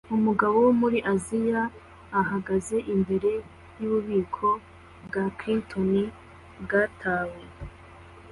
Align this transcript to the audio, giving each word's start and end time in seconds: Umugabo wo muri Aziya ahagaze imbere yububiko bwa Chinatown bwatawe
Umugabo 0.17 0.55
wo 0.65 0.71
muri 0.81 0.97
Aziya 1.13 1.63
ahagaze 2.21 2.77
imbere 2.93 3.31
yububiko 3.79 4.47
bwa 5.05 5.23
Chinatown 5.37 5.91
bwatawe 6.63 7.39